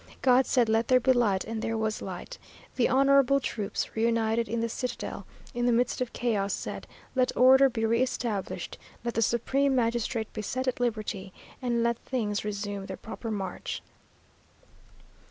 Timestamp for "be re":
7.69-8.01